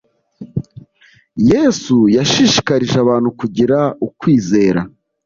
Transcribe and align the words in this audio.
Yesu 1.51 1.95
yashishikarije 2.17 2.95
abantu 3.03 3.29
kugira 3.39 3.77
ukwizera 4.07 4.81